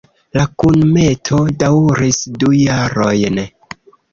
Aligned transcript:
La 0.37 0.45
kunmeto 0.61 1.41
daŭris 1.65 2.23
du 2.41 2.51
jarojn. 2.63 3.43